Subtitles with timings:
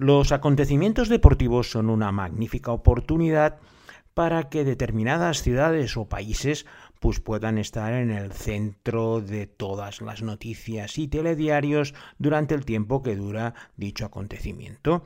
[0.00, 3.58] Los acontecimientos deportivos son una magnífica oportunidad
[4.14, 6.64] para que determinadas ciudades o países
[7.00, 13.02] pues puedan estar en el centro de todas las noticias y telediarios durante el tiempo
[13.02, 15.04] que dura dicho acontecimiento.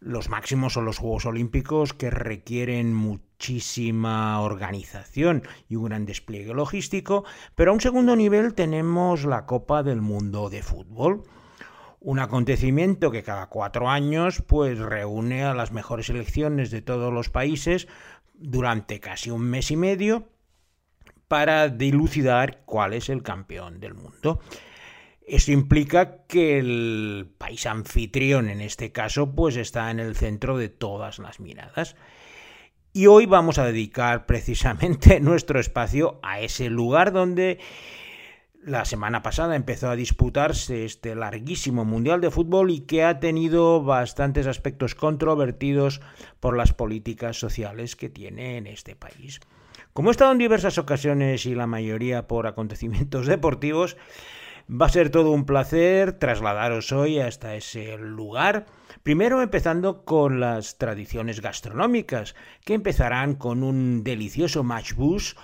[0.00, 7.22] Los máximos son los Juegos Olímpicos que requieren muchísima organización y un gran despliegue logístico,
[7.54, 11.22] pero a un segundo nivel tenemos la Copa del Mundo de Fútbol
[12.00, 17.28] un acontecimiento que cada cuatro años pues reúne a las mejores selecciones de todos los
[17.28, 17.88] países
[18.34, 20.28] durante casi un mes y medio
[21.26, 24.40] para dilucidar cuál es el campeón del mundo.
[25.26, 30.70] Eso implica que el país anfitrión, en este caso, pues está en el centro de
[30.70, 31.96] todas las miradas.
[32.94, 37.58] Y hoy vamos a dedicar precisamente nuestro espacio a ese lugar donde
[38.68, 43.82] la semana pasada empezó a disputarse este larguísimo Mundial de Fútbol y que ha tenido
[43.82, 46.00] bastantes aspectos controvertidos
[46.38, 49.40] por las políticas sociales que tiene en este país.
[49.94, 53.96] Como he estado en diversas ocasiones y la mayoría por acontecimientos deportivos,
[54.70, 58.66] va a ser todo un placer trasladaros hoy hasta ese lugar.
[59.02, 65.36] Primero empezando con las tradiciones gastronómicas, que empezarán con un delicioso matchbus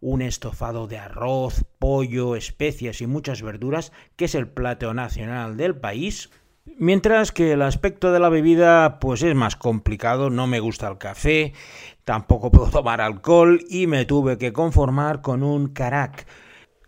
[0.00, 5.76] un estofado de arroz, pollo, especias y muchas verduras, que es el plato nacional del
[5.76, 6.30] país.
[6.78, 10.98] Mientras que el aspecto de la bebida pues es más complicado, no me gusta el
[10.98, 11.52] café,
[12.04, 16.26] tampoco puedo tomar alcohol y me tuve que conformar con un carac,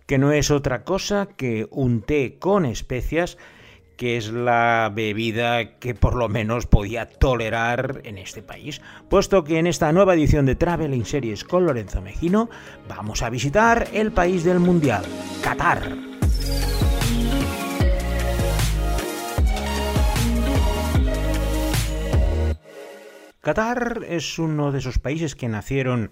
[0.06, 3.38] que no es otra cosa que un té con especias
[4.02, 9.60] que es la bebida que por lo menos podía tolerar en este país, puesto que
[9.60, 12.50] en esta nueva edición de Traveling Series con Lorenzo Mejino
[12.88, 15.04] vamos a visitar el país del Mundial,
[15.40, 15.96] Qatar.
[23.40, 26.10] Qatar es uno de esos países que nacieron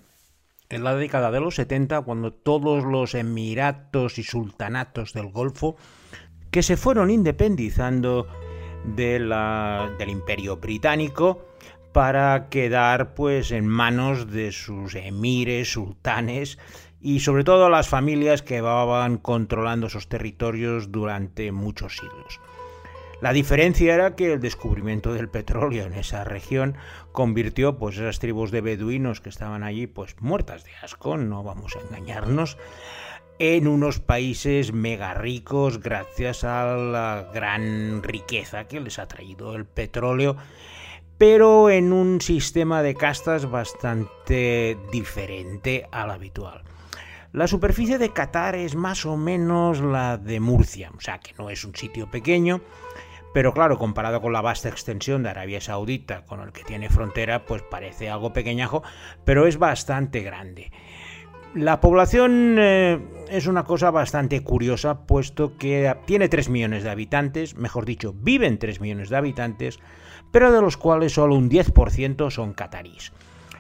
[0.69, 5.76] en la década de los 70, cuando todos los emiratos y sultanatos del Golfo
[6.50, 8.27] que se fueron independizando
[8.84, 9.31] del
[10.09, 11.44] imperio británico
[11.93, 16.59] para quedar pues en manos de sus emires, sultanes
[17.00, 22.41] y sobre todo las familias que van controlando esos territorios durante muchos siglos.
[23.21, 26.77] La diferencia era que el descubrimiento del petróleo en esa región
[27.12, 31.77] convirtió pues esas tribus de beduinos que estaban allí pues muertas de asco, no vamos
[31.77, 32.56] a engañarnos,
[33.43, 39.65] en unos países mega ricos gracias a la gran riqueza que les ha traído el
[39.65, 40.37] petróleo,
[41.17, 46.65] pero en un sistema de castas bastante diferente al habitual.
[47.33, 51.49] La superficie de Qatar es más o menos la de Murcia, o sea que no
[51.49, 52.61] es un sitio pequeño,
[53.33, 57.47] pero claro, comparado con la vasta extensión de Arabia Saudita con el que tiene frontera,
[57.47, 58.83] pues parece algo pequeñajo,
[59.25, 60.72] pero es bastante grande.
[61.55, 67.56] La población eh, es una cosa bastante curiosa, puesto que tiene 3 millones de habitantes,
[67.56, 69.81] mejor dicho, viven 3 millones de habitantes,
[70.31, 73.12] pero de los cuales solo un 10% son catarís.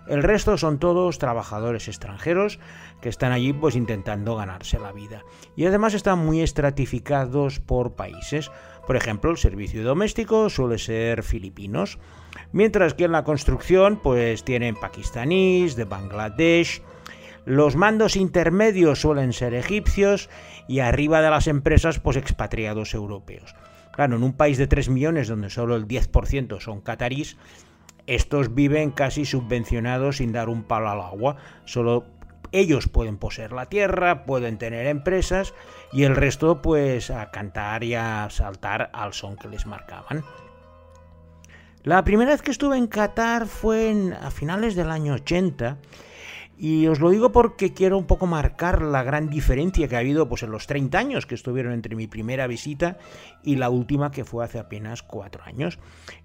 [0.06, 2.60] El resto son todos trabajadores extranjeros
[3.00, 5.24] que están allí pues intentando ganarse la vida.
[5.56, 8.52] Y además están muy estratificados por países.
[8.86, 11.98] Por ejemplo, el servicio doméstico suele ser filipinos,
[12.52, 16.82] mientras que en la construcción pues tienen pakistaníes, de Bangladesh,
[17.44, 20.28] los mandos intermedios suelen ser egipcios
[20.68, 23.54] y arriba de las empresas pues expatriados europeos.
[23.92, 27.36] Claro, en un país de 3 millones donde solo el 10% son catarís,
[28.06, 31.36] estos viven casi subvencionados sin dar un palo al agua.
[31.64, 32.04] Solo
[32.52, 35.54] ellos pueden poseer la tierra, pueden tener empresas
[35.92, 40.24] y el resto pues a cantar y a saltar al son que les marcaban.
[41.82, 45.78] La primera vez que estuve en Qatar fue a finales del año 80
[46.62, 50.28] y os lo digo porque quiero un poco marcar la gran diferencia que ha habido
[50.28, 52.98] pues, en los 30 años que estuvieron entre mi primera visita
[53.42, 55.78] y la última que fue hace apenas 4 años.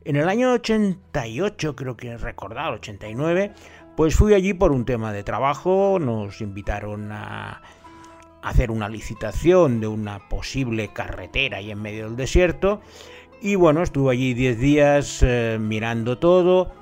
[0.04, 3.54] En el año 88, creo que recordar, 89,
[3.96, 7.62] pues fui allí por un tema de trabajo, nos invitaron a
[8.42, 12.82] hacer una licitación de una posible carretera ahí en medio del desierto.
[13.42, 16.74] Y bueno, estuve allí 10 días eh, mirando todo.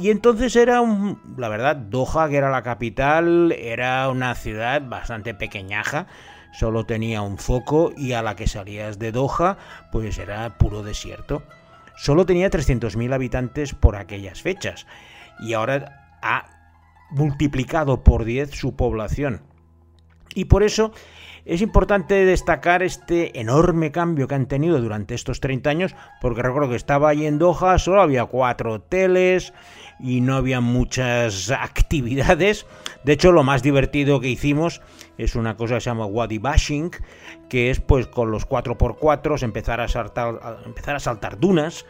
[0.00, 5.34] Y entonces era, un, la verdad, Doha, que era la capital, era una ciudad bastante
[5.34, 6.06] pequeñaja,
[6.54, 9.58] solo tenía un foco y a la que salías de Doha,
[9.92, 11.42] pues era puro desierto.
[11.98, 14.86] Solo tenía 300.000 habitantes por aquellas fechas
[15.38, 16.46] y ahora ha
[17.10, 19.42] multiplicado por 10 su población.
[20.34, 20.92] Y por eso
[21.44, 26.70] es importante destacar este enorme cambio que han tenido durante estos 30 años, porque recuerdo
[26.70, 29.52] que estaba allí en Doha, solo había cuatro hoteles
[30.02, 32.66] y no había muchas actividades.
[33.04, 34.80] De hecho, lo más divertido que hicimos
[35.18, 36.90] es una cosa que se llama Wadi Bashing,
[37.48, 41.86] que es pues con los 4x4 empezar a saltar, empezar a saltar dunas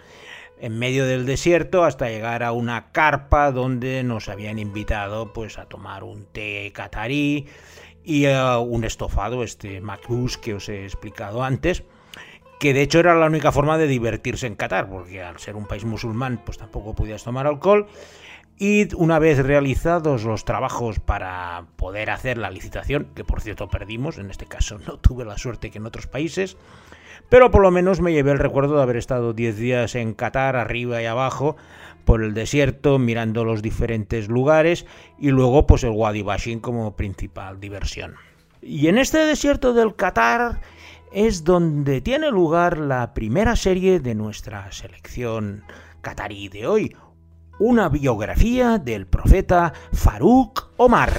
[0.61, 5.65] en medio del desierto hasta llegar a una carpa donde nos habían invitado pues a
[5.67, 7.47] tomar un té catarí
[8.05, 11.83] y uh, un estofado, este macbus que os he explicado antes,
[12.61, 15.67] que de hecho era la única forma de divertirse en Qatar, porque al ser un
[15.67, 17.87] país musulmán pues tampoco podías tomar alcohol.
[18.59, 24.19] Y una vez realizados los trabajos para poder hacer la licitación, que por cierto perdimos,
[24.19, 26.59] en este caso no tuve la suerte que en otros países,
[27.31, 30.57] pero por lo menos me llevé el recuerdo de haber estado 10 días en Qatar,
[30.57, 31.57] arriba y abajo,
[32.05, 34.85] por el desierto, mirando los diferentes lugares
[35.19, 38.17] y luego pues el Wadi Bashin como principal diversión.
[38.61, 40.61] Y en este desierto del Qatar
[41.13, 45.65] es donde tiene lugar la primera serie de nuestra selección
[46.01, 46.97] qatarí de hoy,
[47.59, 51.13] una biografía del profeta Farouk Omar.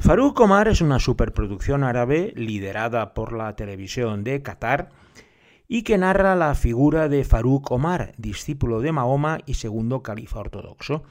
[0.00, 4.88] Farouk Omar es una superproducción árabe liderada por la televisión de Qatar
[5.68, 11.02] y que narra la figura de Farouk Omar, discípulo de Mahoma y segundo califa ortodoxo.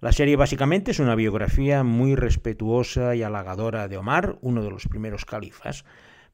[0.00, 4.86] La serie básicamente es una biografía muy respetuosa y halagadora de Omar, uno de los
[4.86, 5.84] primeros califas.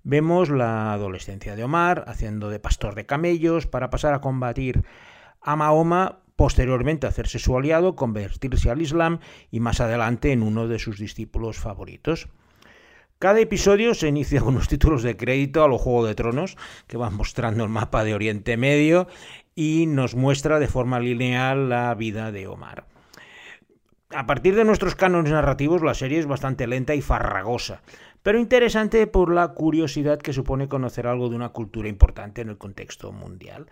[0.02, 4.84] Vemos la adolescencia de Omar haciendo de pastor de camellos para pasar a combatir
[5.40, 9.18] a Mahoma, posteriormente hacerse su aliado, convertirse al Islam
[9.50, 12.28] y más adelante en uno de sus discípulos favoritos.
[13.18, 16.56] Cada episodio se inicia con unos títulos de crédito a los Juego de Tronos,
[16.86, 19.08] que van mostrando el mapa de Oriente Medio
[19.56, 22.86] y nos muestra de forma lineal la vida de Omar.
[24.10, 27.82] A partir de nuestros cánones narrativos, la serie es bastante lenta y farragosa,
[28.22, 32.58] pero interesante por la curiosidad que supone conocer algo de una cultura importante en el
[32.58, 33.66] contexto mundial.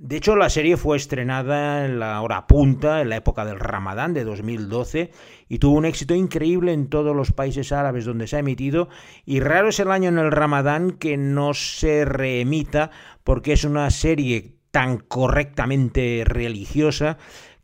[0.00, 4.14] De hecho, la serie fue estrenada en la hora punta, en la época del Ramadán
[4.14, 5.10] de 2012,
[5.48, 8.88] y tuvo un éxito increíble en todos los países árabes donde se ha emitido,
[9.26, 12.92] y raro es el año en el Ramadán que no se reemita,
[13.24, 17.18] porque es una serie tan correctamente religiosa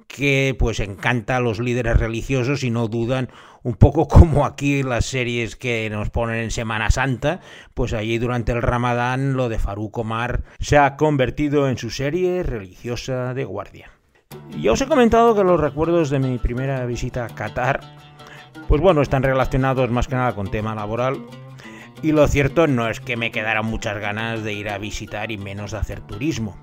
[0.07, 3.29] que pues encanta a los líderes religiosos y no dudan
[3.63, 7.41] un poco como aquí las series que nos ponen en Semana Santa,
[7.75, 12.43] pues allí durante el Ramadán lo de Faruk Omar se ha convertido en su serie
[12.43, 13.91] religiosa de guardia.
[14.61, 17.81] Ya os he comentado que los recuerdos de mi primera visita a Qatar,
[18.69, 21.19] pues bueno, están relacionados más que nada con tema laboral.
[22.03, 25.39] Y lo cierto no es que me quedaran muchas ganas de ir a visitar y
[25.39, 26.57] menos de hacer turismo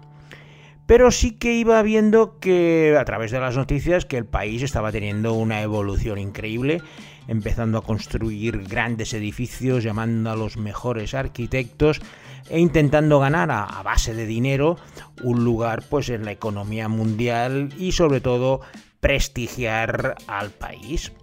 [0.91, 4.91] pero sí que iba viendo que a través de las noticias que el país estaba
[4.91, 6.81] teniendo una evolución increíble,
[7.29, 12.01] empezando a construir grandes edificios, llamando a los mejores arquitectos
[12.49, 14.75] e intentando ganar a, base de dinero
[15.23, 18.59] un lugar pues en la economía mundial y sobre todo
[18.99, 21.13] prestigiar al país.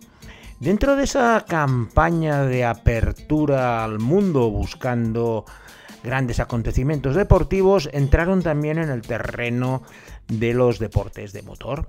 [0.60, 5.44] Dentro de esa campaña de apertura al mundo buscando
[6.02, 9.82] grandes acontecimientos deportivos entraron también en el terreno
[10.28, 11.88] de los deportes de motor.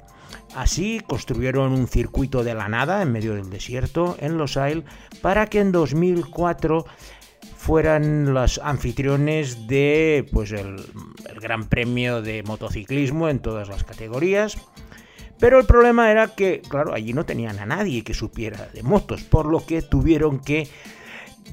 [0.56, 4.86] Así construyeron un circuito de la nada en medio del desierto en Los Ailes
[5.22, 6.86] para que en 2004
[7.58, 10.75] fueran los anfitriones de pues el,
[11.30, 14.58] el Gran Premio de motociclismo en todas las categorías.
[15.39, 19.24] Pero el problema era que, claro, allí no tenían a nadie que supiera de motos,
[19.24, 20.68] por lo que tuvieron que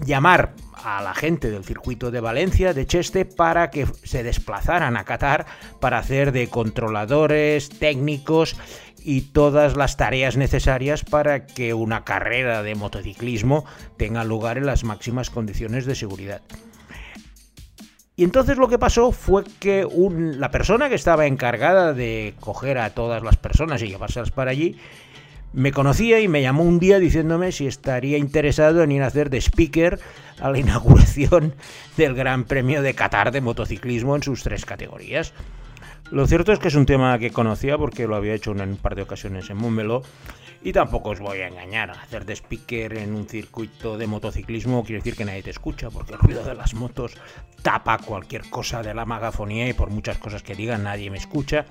[0.05, 5.04] llamar a la gente del circuito de Valencia, de Cheste, para que se desplazaran a
[5.04, 5.47] Qatar
[5.80, 8.56] para hacer de controladores, técnicos
[9.02, 13.64] y todas las tareas necesarias para que una carrera de motociclismo
[13.97, 16.42] tenga lugar en las máximas condiciones de seguridad.
[18.16, 19.87] Y entonces lo que pasó fue que
[20.38, 24.80] la persona que estaba encargada de coger a todas las personas y llevárselas para allí
[25.57, 29.31] me conocía y me llamó un día diciéndome si estaría interesado en ir a hacer
[29.31, 29.99] de speaker
[30.39, 31.55] a la inauguración
[31.97, 35.33] del Gran Premio de Qatar de motociclismo en sus tres categorías.
[36.11, 38.77] Lo cierto es que es un tema que conocía porque lo había hecho en un
[38.77, 40.03] par de ocasiones en Múmelo
[40.63, 45.01] y tampoco os voy a engañar, hacer de speaker en un circuito de motociclismo quiere
[45.01, 47.15] decir que nadie te escucha porque el ruido de las motos
[47.63, 51.65] tapa cualquier cosa de la magafonía y por muchas cosas que digan nadie me escucha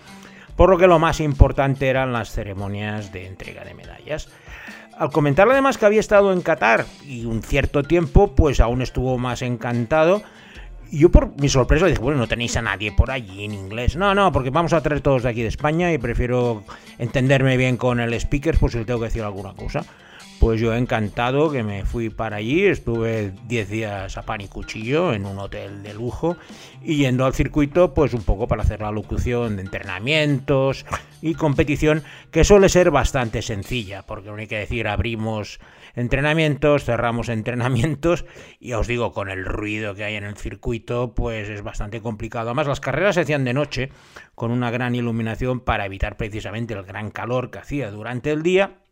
[0.55, 4.29] por lo que lo más importante eran las ceremonias de entrega de medallas.
[4.97, 9.17] Al comentarle además que había estado en Qatar y un cierto tiempo, pues aún estuvo
[9.17, 10.21] más encantado.
[10.89, 13.97] Y yo por mi sorpresa dije, bueno, no tenéis a nadie por allí en inglés.
[13.97, 16.63] No, no, porque vamos a traer todos de aquí de España y prefiero
[16.97, 19.83] entenderme bien con el speaker por si le tengo que decir alguna cosa.
[20.39, 25.13] Pues yo encantado que me fui para allí, estuve 10 días a pan y cuchillo
[25.13, 26.38] en un hotel de lujo
[26.84, 30.86] y yendo al circuito pues un poco para hacer la locución de entrenamientos
[31.22, 35.60] y competición que suele ser bastante sencilla porque no hay que decir abrimos
[35.96, 38.25] entrenamientos, cerramos entrenamientos
[38.60, 42.50] y os digo con el ruido que hay en el circuito pues es bastante complicado.
[42.50, 43.89] Además las carreras se hacían de noche
[44.36, 48.85] con una gran iluminación para evitar precisamente el gran calor que hacía durante el día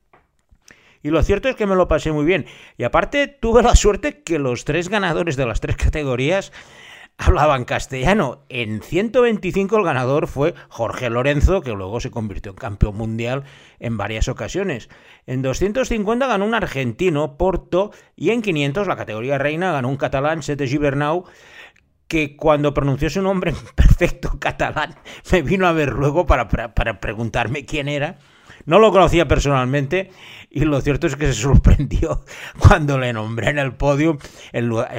[1.04, 2.46] y lo cierto es que me lo pasé muy bien.
[2.78, 6.54] Y aparte tuve la suerte que los tres ganadores de las tres categorías
[7.18, 8.46] hablaban castellano.
[8.50, 13.44] En 125 el ganador fue Jorge Lorenzo, que luego se convirtió en campeón mundial
[13.80, 14.90] en varias ocasiones.
[15.28, 20.42] En 250 ganó un argentino, Porto, y en 500 la categoría reina ganó un catalán,
[20.42, 21.26] Sete Gibernau,
[22.08, 24.96] que cuando pronunció su nombre en perfecto catalán
[25.32, 28.20] me vino a ver luego para, para, para preguntarme quién era
[28.66, 30.12] no lo conocía personalmente
[30.50, 32.24] y lo cierto es que se sorprendió
[32.60, 34.18] cuando le nombré en el podio,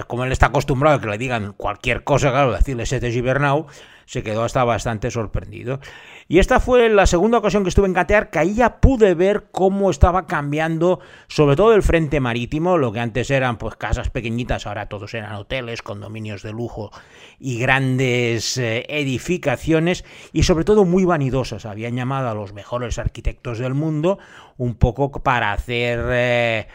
[0.07, 3.67] como él está acostumbrado a que le digan cualquier cosa, claro, decirle Sete Gibernau,
[4.07, 5.81] se quedó hasta bastante sorprendido.
[6.27, 9.47] Y esta fue la segunda ocasión que estuve en Catear, que ahí ya pude ver
[9.51, 14.67] cómo estaba cambiando, sobre todo el frente marítimo, lo que antes eran pues casas pequeñitas,
[14.67, 16.91] ahora todos eran hoteles, condominios de lujo
[17.39, 21.67] y grandes eh, edificaciones, y sobre todo muy vanidosas.
[21.67, 24.19] Habían llamado a los mejores arquitectos del mundo,
[24.57, 26.01] un poco para hacer...
[26.11, 26.69] Eh,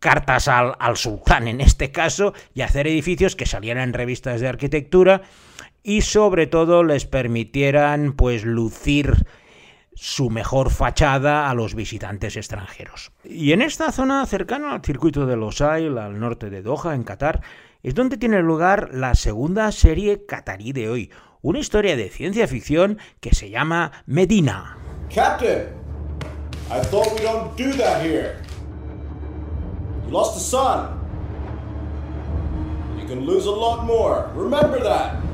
[0.00, 4.46] cartas al, al, sultán en este caso y hacer edificios que salieran en revistas de
[4.46, 5.22] arquitectura
[5.82, 9.26] y sobre todo les permitieran pues lucir
[9.94, 13.10] su mejor fachada a los visitantes extranjeros.
[13.24, 17.42] Y en esta zona cercana al circuito de Losail, al norte de Doha, en Qatar,
[17.82, 21.10] es donde tiene lugar la segunda serie qatarí de hoy,
[21.42, 24.78] una historia de ciencia ficción que se llama Medina.
[25.12, 25.68] Captain,
[26.70, 28.36] I thought we don't do that here.
[30.06, 30.98] You lost a son.
[33.00, 34.30] You can lose a lot more.
[34.34, 35.27] Remember that.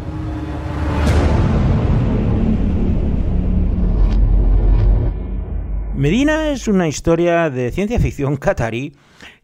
[5.96, 8.96] Medina es una historia de ciencia ficción catarí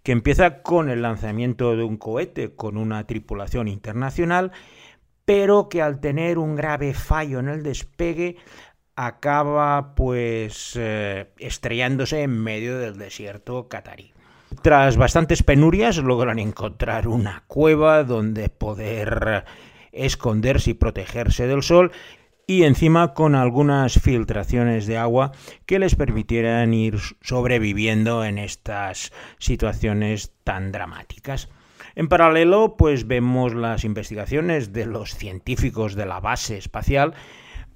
[0.02, 4.50] que empieza con el lanzamiento de un cohete con una tripulación internacional,
[5.25, 8.37] pero que al tener un grave fallo en el despegue
[8.97, 14.12] acaba pues eh, estrellándose en medio del desierto catarí.
[14.61, 19.45] Tras bastantes penurias logran encontrar una cueva donde poder
[19.92, 21.92] esconderse y protegerse del sol
[22.50, 25.30] y encima con algunas filtraciones de agua
[25.66, 31.49] que les permitieran ir sobreviviendo en estas situaciones tan dramáticas.
[31.95, 37.14] En paralelo, pues vemos las investigaciones de los científicos de la base espacial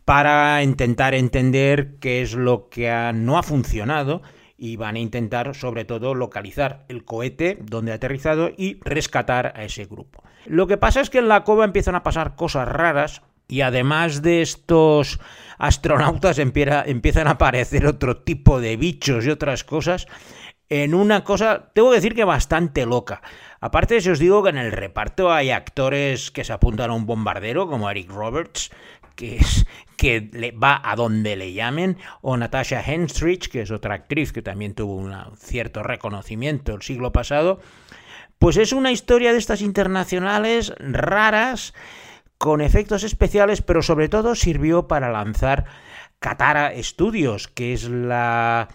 [0.04, 4.23] para intentar entender qué es lo que no ha funcionado
[4.59, 9.62] y van a intentar sobre todo localizar el cohete donde ha aterrizado y rescatar a
[9.62, 10.25] ese grupo.
[10.47, 14.23] Lo que pasa es que en la cova empiezan a pasar cosas raras y además
[14.23, 15.21] de estos
[15.59, 20.07] astronautas empiezan a aparecer otro tipo de bichos y otras cosas
[20.69, 23.23] en una cosa, tengo que decir que bastante loca.
[23.61, 27.07] Aparte, si os digo que en el reparto hay actores que se apuntan a un
[27.07, 28.71] bombardero, como Eric Roberts,
[29.15, 33.95] que, es, que le va a donde le llamen, o Natasha Henstridge, que es otra
[33.95, 37.61] actriz que también tuvo un cierto reconocimiento el siglo pasado.
[38.39, 41.73] Pues es una historia de estas internacionales raras
[42.45, 45.65] con efectos especiales, pero sobre todo sirvió para lanzar
[46.19, 48.69] Katara Studios, que es la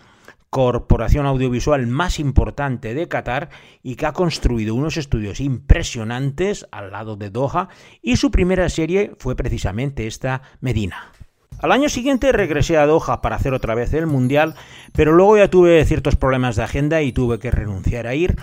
[0.50, 3.50] corporación audiovisual más importante de Qatar
[3.84, 7.70] y que ha construido unos estudios impresionantes al lado de Doha
[8.02, 11.12] y su primera serie fue precisamente esta Medina.
[11.60, 14.56] Al año siguiente regresé a Doha para hacer otra vez el Mundial,
[14.94, 18.36] pero luego ya tuve ciertos problemas de agenda y tuve que renunciar a ir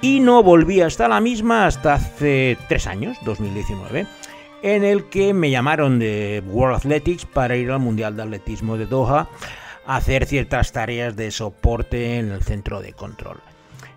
[0.00, 4.06] y no volví hasta la misma hasta hace tres años, 2019
[4.62, 8.86] en el que me llamaron de World Athletics para ir al Mundial de Atletismo de
[8.86, 9.28] Doha
[9.86, 13.40] a hacer ciertas tareas de soporte en el centro de control.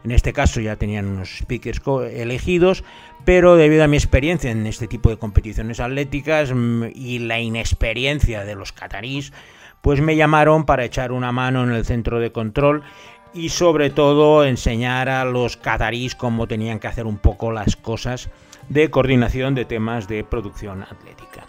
[0.04, 2.84] En este caso ya tenían unos speakers elegidos,
[3.24, 8.44] pero debido a mi experiencia en este tipo de competiciones atléticas mm, y la inexperiencia
[8.44, 9.32] de los catarís,
[9.82, 12.84] pues me llamaron para echar una mano en el centro de control
[13.34, 18.30] y sobre todo enseñar a los catarís cómo tenían que hacer un poco las cosas
[18.72, 21.46] de coordinación de temas de producción atlética.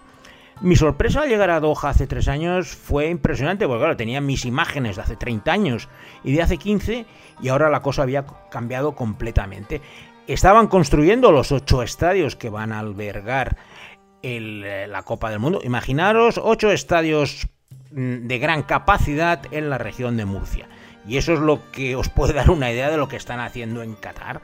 [0.61, 4.45] Mi sorpresa al llegar a Doha hace tres años fue impresionante, porque claro, tenía mis
[4.45, 5.89] imágenes de hace 30 años
[6.25, 7.07] y de hace 15
[7.41, 9.81] y ahora la cosa había cambiado completamente.
[10.27, 13.57] Estaban construyendo los ocho estadios que van a albergar
[14.23, 15.61] eh, la Copa del Mundo.
[15.63, 17.47] Imaginaros ocho estadios
[17.93, 20.69] mm, de gran capacidad en la región de Murcia.
[21.07, 23.83] Y eso es lo que os puede dar una idea de lo que están haciendo
[23.83, 24.43] en Qatar.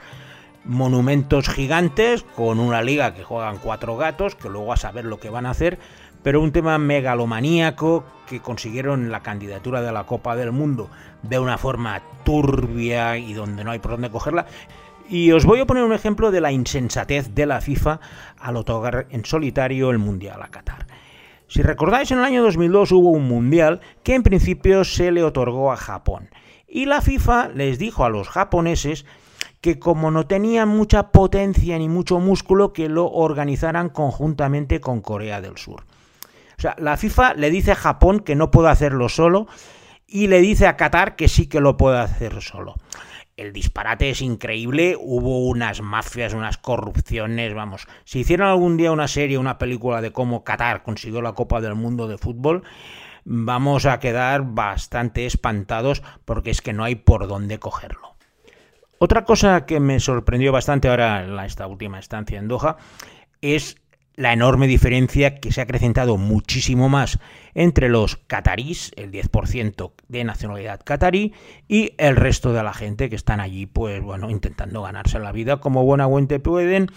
[0.68, 5.30] Monumentos gigantes con una liga que juegan cuatro gatos, que luego a saber lo que
[5.30, 5.78] van a hacer,
[6.22, 10.90] pero un tema megalomaníaco que consiguieron la candidatura de la Copa del Mundo
[11.22, 14.44] de una forma turbia y donde no hay por dónde cogerla.
[15.08, 18.00] Y os voy a poner un ejemplo de la insensatez de la FIFA
[18.38, 20.86] al otorgar en solitario el Mundial a Qatar.
[21.46, 25.72] Si recordáis, en el año 2002 hubo un Mundial que en principio se le otorgó
[25.72, 26.28] a Japón.
[26.66, 29.06] Y la FIFA les dijo a los japoneses
[29.60, 35.40] que como no tenían mucha potencia ni mucho músculo, que lo organizaran conjuntamente con Corea
[35.40, 35.84] del Sur.
[36.58, 39.46] O sea, la FIFA le dice a Japón que no puede hacerlo solo
[40.06, 42.74] y le dice a Qatar que sí que lo puede hacer solo.
[43.36, 47.86] El disparate es increíble, hubo unas mafias, unas corrupciones, vamos.
[48.04, 51.76] Si hicieran algún día una serie, una película de cómo Qatar consiguió la Copa del
[51.76, 52.64] Mundo de fútbol,
[53.24, 58.17] vamos a quedar bastante espantados porque es que no hay por dónde cogerlo.
[58.98, 62.76] Otra cosa que me sorprendió bastante ahora en esta última estancia en Doha
[63.40, 63.76] es
[64.16, 67.20] la enorme diferencia que se ha acrecentado muchísimo más
[67.54, 71.32] entre los catarís, el 10% de nacionalidad catarí,
[71.68, 75.58] y el resto de la gente que están allí, pues bueno, intentando ganarse la vida
[75.58, 76.88] como buenamente pueden,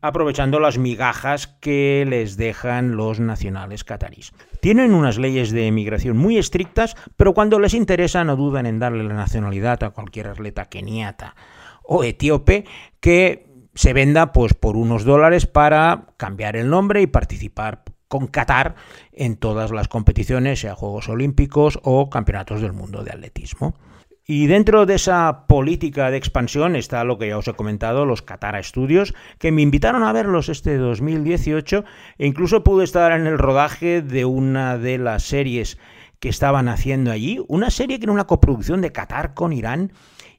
[0.00, 4.32] aprovechando las migajas que les dejan los nacionales catarís.
[4.60, 9.04] Tienen unas leyes de emigración muy estrictas, pero cuando les interesa no dudan en darle
[9.04, 11.34] la nacionalidad a cualquier atleta keniata
[11.82, 12.64] o etíope
[13.00, 18.74] que se venda pues por unos dólares para cambiar el nombre y participar con Qatar
[19.12, 23.74] en todas las competiciones, sea Juegos Olímpicos o Campeonatos del Mundo de Atletismo.
[24.27, 28.21] Y dentro de esa política de expansión está lo que ya os he comentado, los
[28.21, 31.83] Qatar Studios, que me invitaron a verlos este 2018
[32.17, 35.77] e incluso pude estar en el rodaje de una de las series
[36.21, 39.91] que estaban haciendo allí, una serie que era una coproducción de Qatar con Irán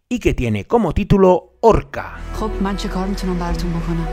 [0.08, 2.18] y que tiene como título Orca.
[2.32, 4.08] خب من چه کار میتونم براتون بکنم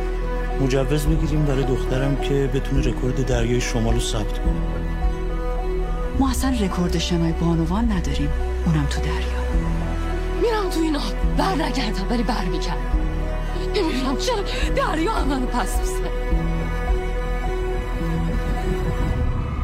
[0.62, 4.62] مجوز میگیریم برای دخترم که بتونه رکورد دریای شمال رو ثبت کنه
[6.20, 8.30] ما اصلا رکورد شنای بانوان نداریم
[8.66, 9.75] اونم تو دریا
[10.46, 12.96] میرم تو این آب بر نگردم ولی بر میکرد
[13.76, 14.44] نمیدونم چرا
[14.76, 16.10] دریا هم منو پس میزنه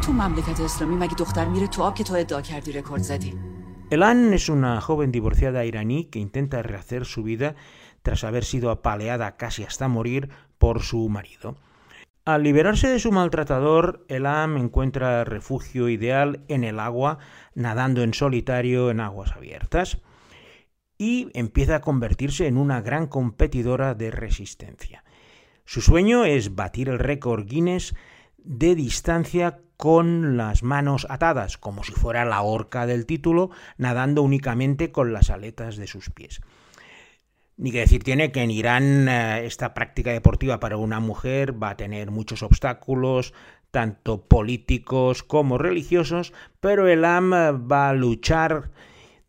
[0.05, 3.33] تو مملکت اسلامی مگه دختر میره تو آب که تو ادعا کردی رکورد زدی
[3.89, 7.55] Elan es una joven divorciada iraní que intenta rehacer su vida
[8.01, 11.55] tras haber sido apaleada casi hasta morir por su marido.
[12.25, 17.19] Al liberarse de su maltratador, Elam encuentra refugio ideal en el agua,
[17.55, 19.99] nadando en solitario en aguas abiertas,
[21.02, 25.02] y empieza a convertirse en una gran competidora de resistencia.
[25.64, 27.96] Su sueño es batir el récord Guinness
[28.36, 34.92] de distancia con las manos atadas, como si fuera la horca del título, nadando únicamente
[34.92, 36.40] con las aletas de sus pies.
[37.56, 41.70] Ni que decir tiene que en Irán eh, esta práctica deportiva para una mujer va
[41.70, 43.34] a tener muchos obstáculos,
[43.72, 48.70] tanto políticos como religiosos, pero el AM va a luchar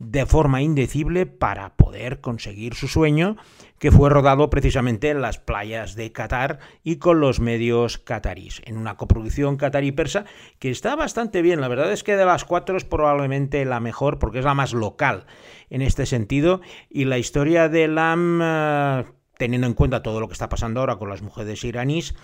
[0.04, 3.38] de forma indecible para poder conseguir su sueño,
[3.80, 8.78] que fue rodado precisamente en las playas de Qatar y con los medios catarís, en
[8.78, 10.26] una coproducción catarí-persa
[10.60, 11.62] que está bastante bien.
[11.62, 14.74] La verdad es que de las cuatro es probablemente la mejor porque es la más
[14.74, 15.26] local
[15.70, 19.06] en este sentido y la historia de LAM, eh,
[19.38, 22.16] teniendo en cuenta todo lo que está pasando ahora con las mujeres iraníes,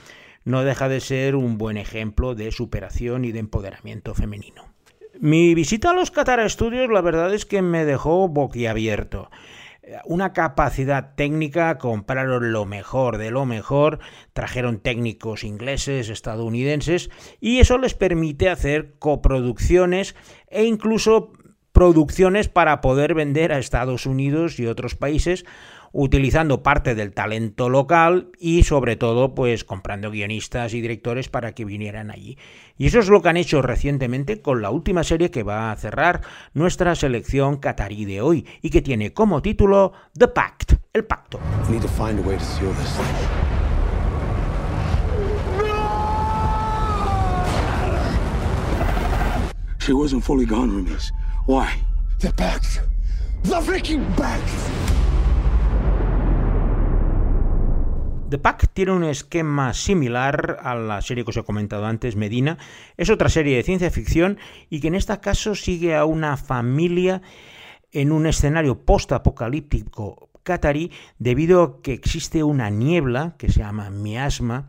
[0.45, 4.63] no deja de ser un buen ejemplo de superación y de empoderamiento femenino.
[5.21, 9.29] Mi visita a los Qatar Studios la verdad es que me dejó boquiabierto.
[10.05, 13.99] Una capacidad técnica, compraron lo mejor de lo mejor,
[14.31, 17.09] trajeron técnicos ingleses, estadounidenses,
[17.41, 20.15] y eso les permite hacer coproducciones
[20.47, 21.33] e incluso
[21.73, 25.43] producciones para poder vender a Estados Unidos y otros países
[25.91, 31.65] utilizando parte del talento local y sobre todo pues comprando guionistas y directores para que
[31.65, 32.37] vinieran allí.
[32.77, 35.75] Y eso es lo que han hecho recientemente con la última serie que va a
[35.75, 36.21] cerrar
[36.53, 41.39] nuestra selección catarí de hoy y que tiene como título The Pact, el pacto.
[49.89, 50.85] She wasn't fully gone.
[51.47, 51.81] Why?
[52.19, 52.81] The Pact.
[53.43, 54.78] The freaking Pact.
[58.29, 62.59] The Pack tiene un esquema similar a la serie que os he comentado antes, Medina.
[62.95, 64.37] Es otra serie de ciencia ficción
[64.69, 67.23] y que en este caso sigue a una familia
[67.91, 74.67] en un escenario post-apocalíptico catarí debido a que existe una niebla que se llama miasma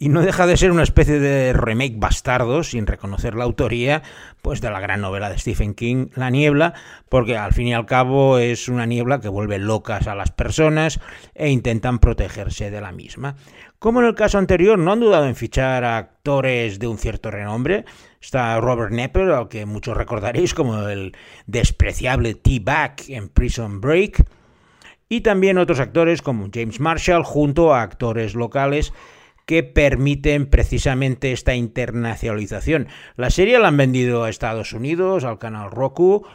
[0.00, 4.02] y no deja de ser una especie de remake bastardo, sin reconocer la autoría,
[4.42, 6.74] pues de la gran novela de Stephen King, La niebla,
[7.08, 11.00] porque al fin y al cabo es una niebla que vuelve locas a las personas
[11.34, 13.34] e intentan protegerse de la misma.
[13.80, 17.32] Como en el caso anterior, no han dudado en fichar a actores de un cierto
[17.32, 17.84] renombre.
[18.20, 24.24] Está Robert Nepper, al que muchos recordaréis como el despreciable T-Back en Prison Break,
[25.08, 28.92] y también otros actores como James Marshall junto a actores locales
[29.48, 32.88] que permiten precisamente esta internacionalización.
[33.16, 36.26] La serie la han vendido a Estados Unidos, al canal Roku,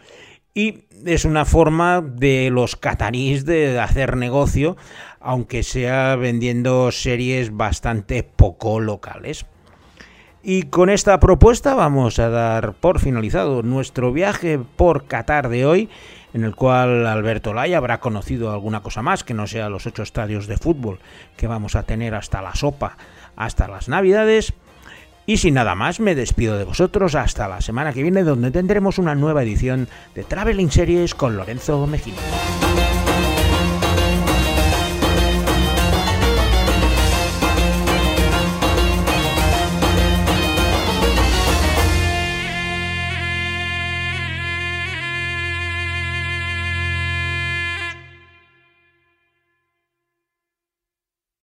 [0.55, 4.77] y es una forma de los catarís de hacer negocio,
[5.19, 9.45] aunque sea vendiendo series bastante poco locales.
[10.41, 15.89] Y con esta propuesta vamos a dar por finalizado nuestro viaje por Qatar de hoy
[16.33, 20.03] en el cual Alberto Laya habrá conocido alguna cosa más que no sea los ocho
[20.03, 20.99] estadios de fútbol
[21.37, 22.97] que vamos a tener hasta la sopa,
[23.35, 24.53] hasta las navidades.
[25.25, 28.97] Y sin nada más, me despido de vosotros hasta la semana que viene donde tendremos
[28.97, 32.15] una nueva edición de Traveling Series con Lorenzo Mejía.